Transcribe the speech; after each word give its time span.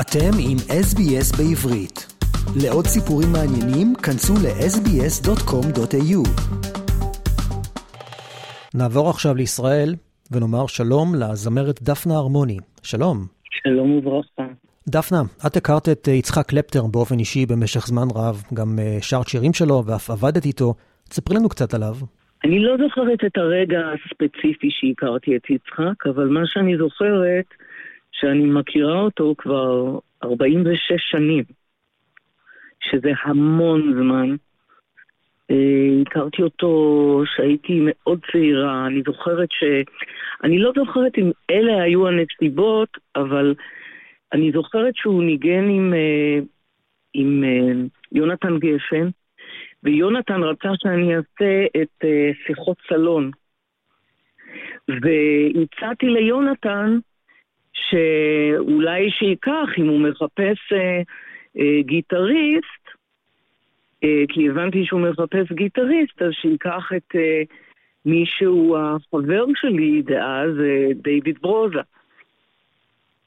אתם 0.00 0.30
עם 0.48 0.56
SBS 0.86 1.28
בעברית. 1.38 1.98
לעוד 2.62 2.84
סיפורים 2.84 3.28
מעניינים, 3.32 3.94
כנסו 4.04 4.34
ל-sbs.com.au. 4.44 6.20
נעבור 8.74 9.10
עכשיו 9.10 9.34
לישראל 9.34 9.94
ונאמר 10.32 10.66
שלום 10.66 11.14
לזמרת 11.14 11.82
דפנה 11.82 12.14
הרמוני. 12.14 12.56
שלום. 12.82 13.16
שלום 13.50 13.90
וברכה. 13.92 14.46
דפנה, 14.88 15.22
את 15.46 15.56
הכרת 15.56 15.88
את 15.88 16.08
יצחק 16.08 16.46
קלפטר 16.46 16.82
באופן 16.92 17.18
אישי 17.18 17.46
במשך 17.46 17.86
זמן 17.86 18.08
רב, 18.14 18.42
גם 18.54 18.78
אה, 18.78 18.98
שרת 19.00 19.28
שירים 19.28 19.52
שלו 19.52 19.82
ואף 19.86 20.10
עבדת 20.10 20.44
איתו. 20.44 20.74
תספרי 21.08 21.36
לנו 21.36 21.48
קצת 21.48 21.74
עליו. 21.74 21.94
אני 22.44 22.58
לא 22.60 22.76
זוכרת 22.76 23.24
את 23.26 23.36
הרגע 23.36 23.80
הספציפי 23.94 24.68
שהכרתי 24.70 25.36
את 25.36 25.50
יצחק, 25.50 26.06
אבל 26.06 26.28
מה 26.28 26.46
שאני 26.46 26.76
זוכרת, 26.76 27.46
שאני 28.20 28.44
מכירה 28.46 29.00
אותו 29.00 29.34
כבר 29.38 29.98
46 30.24 31.10
שנים, 31.10 31.44
שזה 32.80 33.10
המון 33.22 33.92
זמן. 33.92 34.36
אה, 35.50 36.02
הכרתי 36.06 36.42
אותו 36.42 37.22
כשהייתי 37.24 37.80
מאוד 37.82 38.20
צעירה, 38.32 38.86
אני 38.86 39.02
זוכרת 39.06 39.48
ש... 39.50 39.64
אני 40.44 40.58
לא 40.58 40.72
זוכרת 40.76 41.18
אם 41.18 41.30
אלה 41.50 41.82
היו 41.82 42.08
הנסיבות, 42.08 42.88
אבל 43.16 43.54
אני 44.32 44.52
זוכרת 44.52 44.96
שהוא 44.96 45.22
ניגן 45.22 45.68
עם, 45.68 45.94
אה, 45.94 46.38
עם 47.14 47.44
אה, 47.44 47.86
יונתן 48.12 48.58
גפן, 48.58 49.08
ויונתן 49.82 50.42
רצה 50.42 50.68
שאני 50.76 51.16
אעשה 51.16 51.66
את 51.82 52.04
שיחות 52.46 52.76
סלון. 52.88 53.30
והצעתי 54.88 56.06
ליונתן 56.06 56.98
שאולי 57.90 59.10
שייקח, 59.10 59.68
אם 59.78 59.88
הוא 59.88 60.00
מחפש 60.00 60.72
אה, 60.72 61.02
אה, 61.58 61.82
גיטריסט, 61.82 62.88
אה, 64.04 64.24
כי 64.28 64.48
הבנתי 64.48 64.84
שהוא 64.84 65.00
מחפש 65.00 65.52
גיטריסט, 65.52 66.22
אז 66.22 66.32
שייקח 66.32 66.92
את 66.96 67.16
אה, 67.16 67.42
מי 68.06 68.26
שהוא 68.26 68.78
החבר 68.78 69.44
שלי 69.54 70.02
דאז, 70.02 70.50
אה, 70.60 70.88
דיוויד 70.94 71.38
ברוזה. 71.42 71.80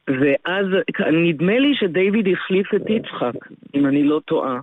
ואז 0.07 0.65
נדמה 1.11 1.59
לי 1.59 1.75
שדיוויד 1.75 2.27
החליף 2.27 2.73
את 2.75 2.89
יצחק, 2.89 3.33
אם 3.75 3.85
אני 3.85 4.03
לא 4.03 4.21
טועה. 4.25 4.59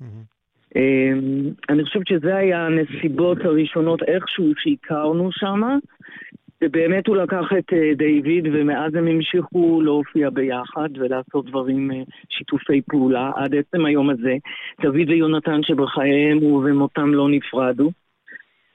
Mm-hmm. 0.00 0.76
אני 1.68 1.84
חושבת 1.84 2.06
שזה 2.06 2.36
היה 2.36 2.66
הנסיבות 2.66 3.38
הראשונות 3.40 4.02
איכשהו 4.02 4.52
שהכרנו 4.58 5.30
שמה, 5.32 5.76
ובאמת 6.62 7.06
הוא 7.06 7.16
לקח 7.16 7.44
את 7.58 7.72
אה, 7.72 7.94
דיוויד, 7.94 8.46
ומאז 8.52 8.94
הם 8.94 9.06
המשיכו 9.06 9.80
להופיע 9.84 10.30
ביחד 10.30 10.88
ולעשות 10.94 11.46
דברים, 11.46 11.90
אה, 11.90 12.02
שיתופי 12.28 12.80
פעולה, 12.88 13.30
עד 13.36 13.54
עצם 13.54 13.84
היום 13.84 14.10
הזה. 14.10 14.36
דוד 14.82 15.08
ויונתן 15.08 15.62
שבחייהם 15.62 16.42
ובמותם 16.42 17.14
לא 17.14 17.28
נפרדו. 17.28 17.90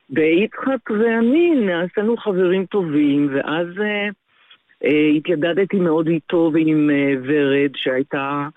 ויצחק 0.10 0.90
ואני 0.90 1.56
נעשינו 1.56 2.18
חברים 2.18 2.66
טובים, 2.66 3.30
ואז 3.32 3.68
אה, 3.80 4.08
אה, 4.84 5.08
התיידדתי 5.18 5.80
מאוד 5.80 6.08
איתו 6.08 6.52
ועם 6.54 6.90
אה, 6.90 7.14
ורד, 7.24 7.72
שהייתה 7.76 8.48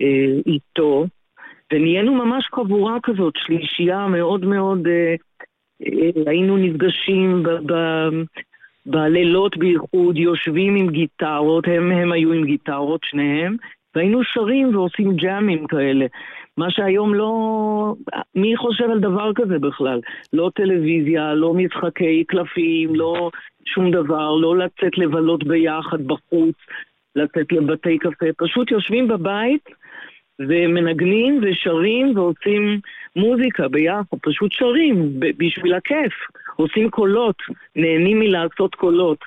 אה, 0.00 0.26
איתו, 0.46 1.06
ונהיינו 1.72 2.14
ממש 2.14 2.48
חבורה 2.54 2.98
כזאת, 3.02 3.34
שלישייה 3.36 4.06
מאוד 4.06 4.44
מאוד... 4.44 4.86
אה, 4.86 5.14
היינו 6.26 6.56
נפגשים 6.56 7.42
בלילות 8.86 9.56
בייחוד, 9.56 10.16
יושבים 10.16 10.76
עם 10.76 10.90
גיטרות, 10.90 11.64
הם, 11.68 11.90
הם 11.90 12.12
היו 12.12 12.32
עם 12.32 12.44
גיטרות 12.44 13.00
שניהם, 13.04 13.56
והיינו 13.94 14.24
שרים 14.24 14.76
ועושים 14.76 15.16
ג'אמים 15.16 15.66
כאלה. 15.66 16.06
מה 16.56 16.70
שהיום 16.70 17.14
לא... 17.14 17.94
מי 18.34 18.56
חושב 18.56 18.90
על 18.90 19.00
דבר 19.00 19.32
כזה 19.34 19.58
בכלל? 19.58 20.00
לא 20.32 20.50
טלוויזיה, 20.54 21.34
לא 21.34 21.54
משחקי 21.54 22.24
קלפים, 22.24 22.94
לא 22.94 23.30
שום 23.66 23.90
דבר, 23.90 24.34
לא 24.34 24.56
לצאת 24.56 24.98
לבלות 24.98 25.44
ביחד 25.44 26.02
בחוץ, 26.06 26.56
לצאת 27.16 27.52
לבתי 27.52 27.98
קפה, 27.98 28.26
פשוט 28.38 28.70
יושבים 28.70 29.08
בבית 29.08 29.68
ומנגנים 30.38 31.40
ושרים 31.42 32.12
ועושים 32.16 32.80
מוזיקה 33.16 33.68
ביחד, 33.68 34.18
פשוט 34.22 34.52
שרים 34.52 35.20
בשביל 35.38 35.74
הכיף. 35.74 36.12
עושים 36.56 36.90
קולות, 36.90 37.36
נהנים 37.76 38.18
מלעשות 38.18 38.74
קולות. 38.74 39.18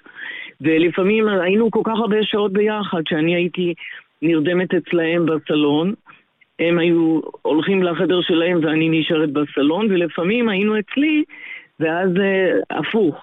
ולפעמים 0.61 1.27
היינו 1.27 1.71
כל 1.71 1.81
כך 1.83 1.93
הרבה 1.95 2.17
שעות 2.23 2.53
ביחד, 2.53 3.01
שאני 3.07 3.35
הייתי 3.35 3.73
נרדמת 4.21 4.73
אצלהם 4.73 5.25
בסלון, 5.25 5.93
הם 6.59 6.77
היו 6.79 7.19
הולכים 7.41 7.83
לחדר 7.83 8.21
שלהם 8.21 8.59
ואני 8.63 8.99
נשארת 8.99 9.29
בסלון, 9.33 9.91
ולפעמים 9.91 10.49
היינו 10.49 10.79
אצלי, 10.79 11.23
ואז 11.79 12.09
uh, 12.09 12.77
הפוך. 12.79 13.15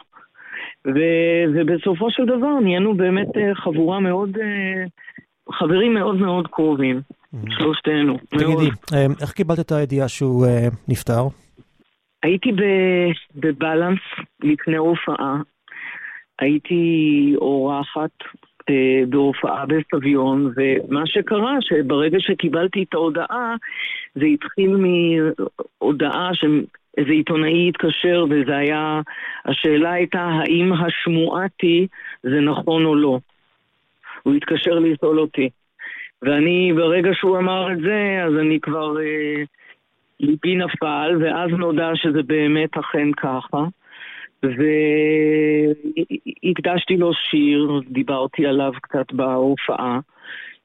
ו- 0.87 1.45
ובסופו 1.55 2.11
של 2.11 2.25
דבר 2.25 2.61
נהיינו 2.63 2.95
באמת 2.95 3.29
uh, 3.29 3.55
חבורה 3.55 4.01
מאוד, 4.01 4.37
uh, 4.37 5.53
חברים 5.53 5.95
מאוד 5.95 6.17
מאוד 6.17 6.47
קרובים, 6.47 7.01
mm-hmm. 7.01 7.55
שלושתנו. 7.59 8.19
תגידי, 8.29 8.71
איך 9.21 9.33
קיבלת 9.33 9.61
את 9.61 9.73
הידיעה 9.73 10.09
שהוא 10.09 10.47
uh, 10.47 10.75
נפטר? 10.89 11.23
הייתי 12.23 12.53
בבלנס 13.35 14.01
לפני 14.43 14.77
הופעה. 14.77 15.37
הייתי 16.39 17.35
אורחת 17.37 18.11
אה, 18.71 19.03
בהופעה 19.09 19.65
בסביון, 19.67 20.53
ומה 20.57 21.07
שקרה, 21.07 21.57
שברגע 21.61 22.19
שקיבלתי 22.21 22.83
את 22.83 22.95
ההודעה, 22.95 23.55
זה 24.15 24.25
התחיל 24.25 24.77
מהודעה 24.77 26.31
שאיזה 26.35 27.13
עיתונאי 27.13 27.69
התקשר, 27.69 28.25
וזה 28.31 28.57
היה, 28.57 29.01
השאלה 29.45 29.93
הייתה 29.93 30.21
האם 30.21 30.73
השמועתי 30.73 31.87
זה 32.23 32.41
נכון 32.41 32.85
או 32.85 32.95
לא. 32.95 33.19
הוא 34.23 34.35
התקשר 34.35 34.79
לשאול 34.79 35.21
אותי. 35.21 35.49
ואני, 36.23 36.73
ברגע 36.77 37.11
שהוא 37.13 37.39
אמר 37.39 37.73
את 37.73 37.79
זה, 37.79 38.23
אז 38.27 38.33
אני 38.39 38.61
כבר... 38.61 39.01
אה, 39.01 39.43
ליבי 40.23 40.57
נפל, 40.57 41.17
ואז 41.21 41.51
נודע 41.51 41.91
שזה 41.95 42.23
באמת 42.23 42.79
אכן 42.79 43.13
ככה. 43.13 43.65
והקדשתי 46.45 46.97
לו 46.97 47.15
שיר, 47.15 47.81
דיברתי 47.91 48.47
עליו 48.47 48.73
קצת 48.83 49.13
בהופעה. 49.13 49.99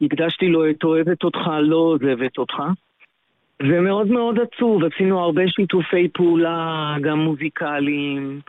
הקדשתי 0.01 0.47
לו 0.47 0.69
את 0.69 0.83
אוהבת 0.83 1.23
אותך, 1.23 1.47
לא 1.61 1.75
עוזבת 1.75 2.37
אותך. 2.37 2.55
ומאוד 3.59 4.07
מאוד 4.07 4.39
עצוב, 4.39 4.83
עשינו 4.83 5.19
הרבה 5.19 5.41
שיתופי 5.47 6.07
פעולה, 6.13 6.95
גם 7.01 7.19
מוזיקליים 7.19 8.39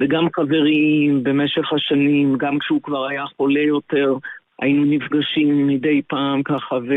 וגם 0.00 0.28
חברים 0.36 1.22
במשך 1.22 1.72
השנים, 1.72 2.36
גם 2.38 2.58
כשהוא 2.58 2.82
כבר 2.82 3.06
היה 3.06 3.24
חולה 3.36 3.60
יותר, 3.60 4.14
היינו 4.62 4.84
נפגשים 4.84 5.66
מדי 5.66 6.02
פעם 6.08 6.42
ככה, 6.42 6.76
ו... 6.76 6.94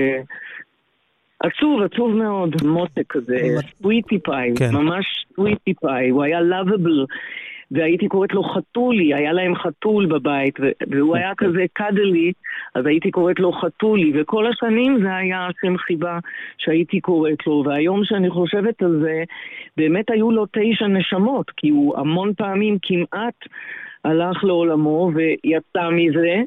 עצוב, 1.39 1.81
עצוב 1.81 2.15
מאוד, 2.15 2.55
מותק 2.65 3.03
כזה, 3.09 3.37
סוויטי 3.77 4.19
פאי, 4.19 4.51
כן. 4.57 4.73
ממש 4.73 5.05
סוויטי 5.35 5.73
פאי, 5.73 6.09
הוא 6.09 6.23
היה 6.23 6.41
לאביבל, 6.41 7.05
והייתי 7.71 8.07
קוראת 8.07 8.33
לו 8.33 8.43
חתולי, 8.43 9.13
היה 9.13 9.33
להם 9.33 9.55
חתול 9.55 10.05
בבית, 10.05 10.59
והוא 10.89 11.15
היה 11.15 11.31
כזה 11.37 11.65
קאדלי, 11.73 12.31
אז 12.75 12.85
הייתי 12.85 13.11
קוראת 13.11 13.39
לו 13.39 13.51
חתולי, 13.51 14.11
וכל 14.15 14.47
השנים 14.47 14.99
זה 15.01 15.15
היה 15.15 15.47
השם 15.47 15.77
חיבה 15.77 16.19
שהייתי 16.57 16.99
קוראת 16.99 17.47
לו, 17.47 17.63
והיום 17.65 18.01
שאני 18.03 18.29
חושבת 18.29 18.81
על 18.81 18.99
זה, 19.01 19.23
באמת 19.77 20.09
היו 20.09 20.31
לו 20.31 20.45
תשע 20.45 20.87
נשמות, 20.87 21.51
כי 21.57 21.69
הוא 21.69 21.97
המון 21.97 22.33
פעמים 22.33 22.77
כמעט 22.81 23.35
הלך 24.03 24.43
לעולמו 24.43 25.11
ויצא 25.13 25.89
מזה. 25.89 26.41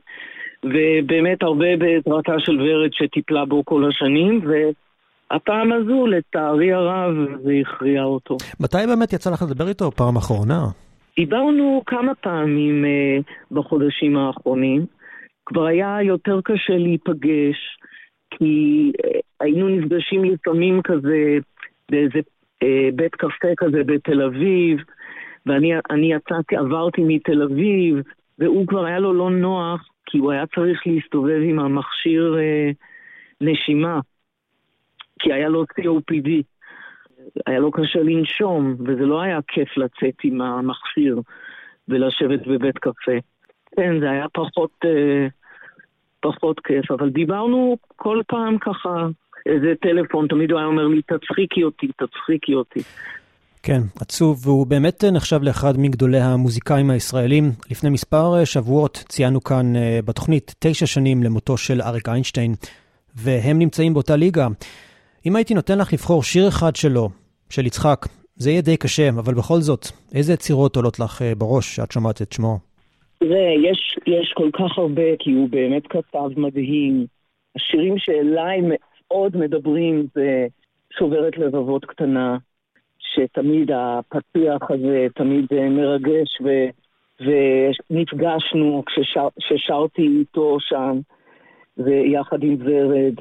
ובאמת 0.64 1.42
הרבה 1.42 1.76
בעזרתה 1.78 2.32
של 2.38 2.60
ורד 2.60 2.90
שטיפלה 2.92 3.44
בו 3.44 3.64
כל 3.64 3.88
השנים, 3.88 4.40
והפעם 4.46 5.72
הזו, 5.72 6.06
לצערי 6.06 6.72
הרב, 6.72 7.14
זה 7.42 7.52
הכריע 7.60 8.02
אותו. 8.02 8.36
מתי 8.60 8.86
באמת 8.86 9.12
יצא 9.12 9.30
לך 9.30 9.42
לדבר 9.42 9.68
איתו 9.68 9.90
פעם 9.90 10.16
אחרונה? 10.16 10.60
דיברנו 11.16 11.82
כמה 11.86 12.14
פעמים 12.14 12.84
uh, 12.84 13.22
בחודשים 13.50 14.16
האחרונים. 14.16 14.86
כבר 15.46 15.66
היה 15.66 15.98
יותר 16.02 16.40
קשה 16.44 16.76
להיפגש, 16.76 17.56
כי 18.30 18.92
uh, 18.96 19.18
היינו 19.40 19.68
נפגשים 19.68 20.24
לפעמים 20.24 20.82
כזה 20.82 21.38
באיזה 21.90 22.18
uh, 22.18 22.66
בית 22.94 23.14
קפה 23.14 23.48
כזה 23.56 23.84
בתל 23.86 24.22
אביב, 24.22 24.78
ואני 25.46 26.12
יצאתי, 26.14 26.56
עברתי 26.56 27.02
מתל 27.04 27.42
אביב, 27.42 27.96
והוא 28.38 28.66
כבר 28.66 28.84
היה 28.84 28.98
לו 28.98 29.12
לא 29.12 29.30
נוח 29.30 29.91
כי 30.06 30.18
הוא 30.18 30.32
היה 30.32 30.46
צריך 30.46 30.86
להסתובב 30.86 31.40
עם 31.42 31.58
המכשיר 31.58 32.38
אה, 32.38 32.70
נשימה, 33.40 34.00
כי 35.18 35.32
היה 35.32 35.48
לו 35.48 35.64
COPD. 35.64 36.42
היה 37.46 37.58
לו 37.58 37.70
קשה 37.70 37.98
לנשום, 38.02 38.76
וזה 38.80 39.06
לא 39.06 39.20
היה 39.20 39.38
כיף 39.48 39.76
לצאת 39.76 40.14
עם 40.24 40.40
המכשיר 40.40 41.20
ולשבת 41.88 42.46
בבית 42.46 42.78
קפה. 42.78 43.12
כן, 43.76 44.00
זה 44.00 44.10
היה 44.10 44.26
פחות, 44.32 44.70
אה, 44.84 45.26
פחות 46.20 46.60
כיף, 46.60 46.90
אבל 46.90 47.10
דיברנו 47.10 47.76
כל 47.96 48.20
פעם 48.26 48.58
ככה, 48.58 49.06
איזה 49.46 49.74
טלפון, 49.80 50.28
תמיד 50.28 50.50
הוא 50.50 50.58
היה 50.58 50.66
אומר 50.66 50.86
לי, 50.86 51.02
תצחיקי 51.02 51.64
אותי, 51.64 51.88
תצחיקי 51.96 52.54
אותי. 52.54 52.80
כן, 53.64 53.80
עצוב, 54.00 54.46
והוא 54.46 54.66
באמת 54.66 55.04
נחשב 55.04 55.42
לאחד 55.42 55.72
מגדולי 55.78 56.20
המוזיקאים 56.20 56.90
הישראלים. 56.90 57.44
לפני 57.70 57.90
מספר 57.90 58.44
שבועות 58.44 59.04
ציינו 59.08 59.40
כאן 59.40 59.76
אה, 59.76 60.00
בתוכנית 60.04 60.54
תשע 60.58 60.86
שנים 60.86 61.22
למותו 61.22 61.56
של 61.56 61.80
אריק 61.82 62.08
איינשטיין, 62.08 62.54
והם 63.14 63.58
נמצאים 63.58 63.94
באותה 63.94 64.16
ליגה. 64.16 64.46
אם 65.26 65.36
הייתי 65.36 65.54
נותן 65.54 65.78
לך 65.78 65.92
לבחור 65.92 66.22
שיר 66.22 66.48
אחד 66.48 66.76
שלו, 66.76 67.08
של 67.50 67.66
יצחק, 67.66 68.06
זה 68.36 68.50
יהיה 68.50 68.62
די 68.62 68.76
קשה, 68.76 69.08
אבל 69.08 69.34
בכל 69.34 69.60
זאת, 69.60 69.86
איזה 70.14 70.32
יצירות 70.32 70.76
עולות 70.76 70.98
לך 70.98 71.22
אה, 71.22 71.34
בראש 71.34 71.76
שאת 71.76 71.92
שומעת 71.92 72.22
את 72.22 72.32
שמו? 72.32 72.58
תראה, 73.18 73.70
יש, 73.70 73.98
יש 74.06 74.32
כל 74.36 74.50
כך 74.52 74.78
הרבה, 74.78 75.16
כי 75.18 75.30
הוא 75.30 75.48
באמת 75.48 75.86
כתב 75.86 76.28
מדהים. 76.36 77.06
השירים 77.56 77.94
שאליי 77.98 78.60
מאוד 78.62 79.36
מדברים 79.36 80.06
זה 80.14 80.46
שוברת 80.98 81.38
לבבות 81.38 81.84
קטנה, 81.84 82.36
שתמיד 83.14 83.70
הפתיח 83.74 84.70
הזה 84.70 85.06
תמיד 85.14 85.46
אה, 85.52 85.68
מרגש, 85.68 86.40
ו, 86.44 86.48
ונפגשנו 87.20 88.82
כששרתי 89.38 90.02
איתו 90.02 90.56
שם, 90.60 90.98
ויחד 91.78 92.42
עם 92.42 92.56
ורד. 92.60 93.14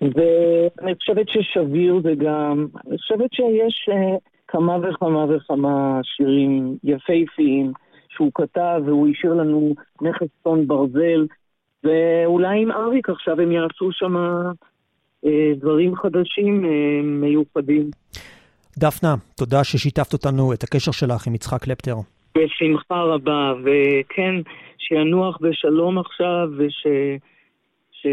ואני 0.00 0.94
חושבת 0.94 1.28
ששביר 1.28 2.00
זה 2.02 2.14
גם, 2.14 2.66
אני 2.86 2.98
חושבת 2.98 3.32
שיש 3.32 3.88
uh, 3.92 4.18
כמה 4.48 4.76
וכמה 4.82 5.26
וכמה 5.28 6.00
שירים 6.02 6.76
יפהפיים 6.84 7.72
שהוא 8.08 8.30
כתב, 8.34 8.82
והוא 8.84 9.08
השאיר 9.08 9.34
לנו 9.34 9.74
נכס 10.02 10.26
צאן 10.44 10.66
ברזל, 10.66 11.26
ואולי 11.84 12.62
עם 12.62 12.72
אריק 12.72 13.10
עכשיו 13.10 13.40
הם 13.40 13.52
יעשו 13.52 13.92
שם 13.92 14.16
uh, 14.16 15.28
דברים 15.56 15.94
חדשים 15.94 16.64
uh, 16.64 16.68
מיוחדים. 17.04 17.90
דפנה, 18.80 19.14
תודה 19.36 19.64
ששיתפת 19.64 20.12
אותנו 20.12 20.52
את 20.52 20.62
הקשר 20.62 20.92
שלך 20.92 21.26
עם 21.26 21.34
יצחק 21.34 21.64
קלפטר. 21.64 21.94
בשמחה 22.38 23.02
רבה, 23.02 23.52
וכן, 23.64 24.34
שינוח 24.78 25.38
בשלום 25.40 25.98
עכשיו, 25.98 26.48
וש... 26.58 26.86
ש... 27.92 28.06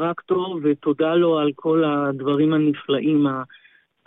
רק 0.00 0.20
טוב, 0.20 0.60
ותודה 0.62 1.14
לו 1.14 1.38
על 1.38 1.50
כל 1.54 1.84
הדברים 1.84 2.52
הנפלאים, 2.52 3.26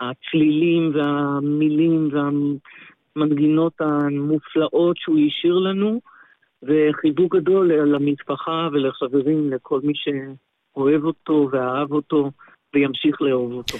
הצלילים 0.00 0.92
והמילים 0.94 2.08
והמנגינות 2.12 3.72
המופלאות 3.80 4.96
שהוא 4.96 5.18
השאיר 5.26 5.54
לנו, 5.54 6.00
וחיבוק 6.62 7.36
גדול 7.36 7.72
למשפחה 7.72 8.68
ולחברים, 8.72 9.50
לכל 9.50 9.80
מי 9.84 9.92
שאוהב 9.94 11.04
אותו 11.04 11.48
ואהב 11.52 11.92
אותו 11.92 12.30
וימשיך 12.74 13.22
לאהוב 13.22 13.52
אותו. 13.52 13.78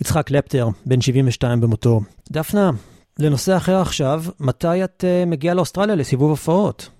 יצחק 0.00 0.26
קלפטר, 0.26 0.64
בן 0.86 1.00
72 1.00 1.60
במותו. 1.60 2.00
דפנה, 2.32 2.70
לנושא 3.18 3.56
אחר 3.56 3.76
עכשיו, 3.80 4.18
מתי 4.40 4.84
את 4.84 5.04
uh, 5.04 5.30
מגיעה 5.30 5.54
לאוסטרליה 5.54 5.94
לסיבוב 5.94 6.30
הופעות? 6.30 6.90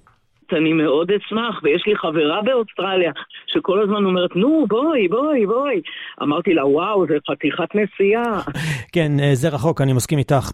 אני 0.53 0.73
מאוד 0.73 1.11
אשמח, 1.11 1.61
ויש 1.62 1.83
לי 1.87 1.97
חברה 1.97 2.43
באוסטרליה 2.43 3.12
שכל 3.47 3.83
הזמן 3.83 4.05
אומרת, 4.05 4.37
נו, 4.37 4.67
בואי, 4.69 5.09
בואי, 5.09 5.47
בואי. 5.47 5.81
אמרתי 6.23 6.55
לה, 6.55 6.67
וואו, 6.67 7.06
זה 7.06 7.15
חתיכת 7.31 7.75
נסיעה. 7.75 8.43
כן, 8.95 9.11
אה, 9.21 9.35
זה 9.35 9.49
רחוק, 9.49 9.81
אני 9.81 9.93
מסכים 9.93 10.19
איתך. 10.19 10.51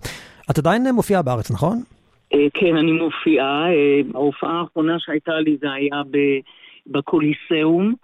את 0.51 0.59
עדיין 0.59 0.83
מופיעה 0.95 1.23
בארץ, 1.23 1.51
נכון? 1.51 1.77
אה, 2.35 2.47
כן, 2.55 2.77
אני 2.77 2.93
מופיעה. 2.93 3.67
ההופעה 4.15 4.61
האחרונה 4.61 4.97
שהייתה 4.99 5.41
לי 5.41 5.57
זה 5.61 5.73
היה 5.73 6.03
בקוליסאום, 6.87 7.95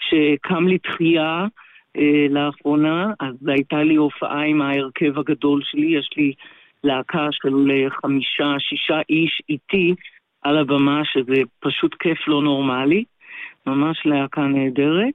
שקם 0.00 0.68
לתחייה. 0.68 1.46
אה, 1.96 2.26
לאחרונה, 2.30 3.12
אז 3.20 3.34
הייתה 3.48 3.82
לי 3.82 3.94
הופעה 3.94 4.42
עם 4.42 4.62
ההרכב 4.62 5.18
הגדול 5.18 5.60
שלי, 5.64 5.86
יש 5.86 6.10
לי 6.16 6.32
להקה 6.84 7.28
של 7.30 7.70
אה, 7.70 7.90
חמישה, 7.90 8.54
שישה 8.58 9.00
איש 9.08 9.42
איתי 9.48 9.94
על 10.42 10.58
הבמה, 10.58 11.02
שזה 11.04 11.42
פשוט 11.60 11.94
כיף 11.94 12.28
לא 12.28 12.42
נורמלי, 12.42 13.04
ממש 13.66 14.06
להקה 14.06 14.46
נהדרת, 14.46 15.14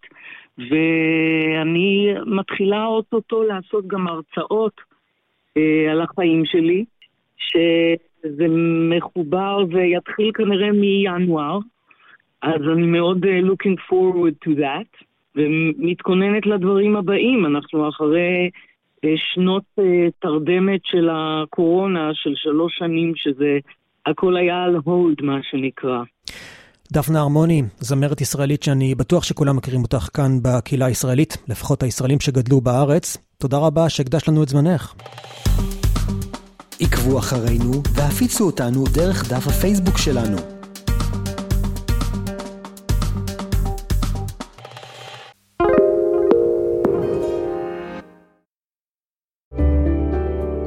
ואני 0.57 2.13
מתחילה 2.25 2.85
אוטוטו 2.85 3.43
לעשות 3.43 3.87
גם 3.87 4.07
הרצאות 4.07 4.81
אה, 5.57 5.91
על 5.91 6.01
החיים 6.01 6.45
שלי, 6.45 6.85
שזה 7.37 8.45
מחובר 8.89 9.65
ויתחיל 9.69 10.31
כנראה 10.33 10.71
מינואר, 10.71 11.59
אז 12.41 12.61
אני 12.73 12.85
מאוד 12.85 13.25
uh, 13.25 13.27
looking 13.27 13.77
forward 13.89 14.35
to 14.45 14.55
that. 14.55 15.05
ומתכוננת 15.35 16.45
לדברים 16.45 16.95
הבאים. 16.95 17.45
אנחנו 17.45 17.89
אחרי 17.89 18.49
אה, 19.05 19.09
שנות 19.33 19.63
אה, 19.79 19.83
תרדמת 20.19 20.81
של 20.83 21.09
הקורונה, 21.11 22.09
של 22.13 22.33
שלוש 22.35 22.77
שנים, 22.77 23.13
שזה 23.15 23.57
הכל 24.05 24.37
היה 24.37 24.63
על 24.63 24.75
הולד, 24.83 25.21
מה 25.21 25.39
שנקרא. 25.43 26.03
דפנה 26.91 27.19
הרמוני, 27.19 27.61
זמרת 27.77 28.21
ישראלית 28.21 28.63
שאני 28.63 28.95
בטוח 28.95 29.23
שכולם 29.23 29.57
מכירים 29.57 29.81
אותך 29.81 30.09
כאן 30.13 30.31
בקהילה 30.41 30.85
הישראלית, 30.85 31.37
לפחות 31.47 31.83
הישראלים 31.83 32.19
שגדלו 32.19 32.61
בארץ. 32.61 33.17
תודה 33.37 33.57
רבה 33.57 33.89
שהקדש 33.89 34.29
לנו 34.29 34.43
את 34.43 34.49
זמנך. 34.49 34.93
עקבו 36.81 37.19
אחרינו 37.19 37.71
והפיצו 37.95 38.45
אותנו 38.45 38.83
דרך 38.95 39.31
דף 39.31 39.47
הפייסבוק 39.47 39.97
שלנו. 39.97 40.58